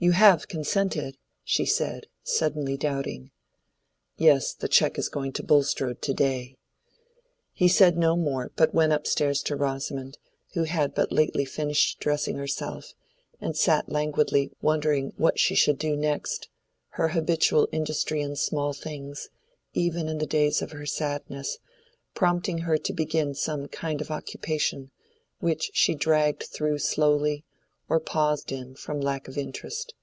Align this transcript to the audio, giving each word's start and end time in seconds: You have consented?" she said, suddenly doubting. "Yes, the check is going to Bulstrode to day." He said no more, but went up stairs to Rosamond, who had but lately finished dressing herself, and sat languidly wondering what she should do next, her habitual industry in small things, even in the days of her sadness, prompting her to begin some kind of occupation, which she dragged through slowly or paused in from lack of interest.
You 0.00 0.12
have 0.12 0.46
consented?" 0.46 1.18
she 1.42 1.66
said, 1.66 2.06
suddenly 2.22 2.76
doubting. 2.76 3.32
"Yes, 4.16 4.54
the 4.54 4.68
check 4.68 4.96
is 4.96 5.08
going 5.08 5.32
to 5.32 5.42
Bulstrode 5.42 6.00
to 6.02 6.14
day." 6.14 6.56
He 7.52 7.66
said 7.66 7.98
no 7.98 8.14
more, 8.14 8.52
but 8.54 8.72
went 8.72 8.92
up 8.92 9.08
stairs 9.08 9.42
to 9.42 9.56
Rosamond, 9.56 10.18
who 10.52 10.62
had 10.62 10.94
but 10.94 11.10
lately 11.10 11.44
finished 11.44 11.98
dressing 11.98 12.36
herself, 12.36 12.94
and 13.40 13.56
sat 13.56 13.88
languidly 13.88 14.52
wondering 14.62 15.14
what 15.16 15.40
she 15.40 15.56
should 15.56 15.78
do 15.78 15.96
next, 15.96 16.48
her 16.90 17.08
habitual 17.08 17.68
industry 17.72 18.22
in 18.22 18.36
small 18.36 18.72
things, 18.72 19.30
even 19.72 20.06
in 20.06 20.18
the 20.18 20.26
days 20.26 20.62
of 20.62 20.70
her 20.70 20.86
sadness, 20.86 21.58
prompting 22.14 22.58
her 22.58 22.78
to 22.78 22.92
begin 22.92 23.34
some 23.34 23.66
kind 23.66 24.00
of 24.00 24.12
occupation, 24.12 24.92
which 25.40 25.72
she 25.74 25.96
dragged 25.96 26.44
through 26.44 26.78
slowly 26.78 27.42
or 27.90 27.98
paused 27.98 28.52
in 28.52 28.74
from 28.74 29.00
lack 29.00 29.28
of 29.28 29.38
interest. 29.38 29.94